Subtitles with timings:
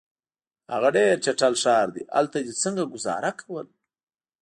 [0.73, 3.67] هغه ډېر چټل ښار دی، هلته دي څنګه ګذاره کول؟